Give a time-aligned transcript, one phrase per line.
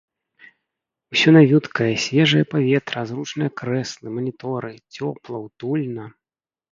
[1.15, 6.07] Усё навюткае, свежае паветра, зручныя крэслы, маніторы, цёпла, утульна.